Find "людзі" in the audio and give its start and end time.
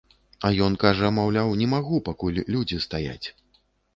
2.55-2.83